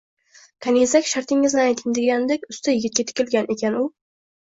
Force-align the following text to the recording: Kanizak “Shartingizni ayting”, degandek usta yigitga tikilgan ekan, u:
Kanizak 0.65 1.09
“Shartingizni 1.09 1.61
ayting”, 1.63 1.93
degandek 1.97 2.47
usta 2.55 2.73
yigitga 2.75 3.05
tikilgan 3.11 3.51
ekan, 3.57 3.79
u: 3.83 3.87